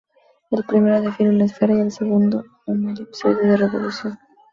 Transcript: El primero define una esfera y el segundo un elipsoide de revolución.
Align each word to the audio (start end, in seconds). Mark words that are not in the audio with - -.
El 0.49 0.63
primero 0.63 0.99
define 0.99 1.29
una 1.29 1.45
esfera 1.45 1.75
y 1.75 1.79
el 1.81 1.91
segundo 1.91 2.43
un 2.65 2.89
elipsoide 2.89 3.45
de 3.45 3.55
revolución. 3.57 4.17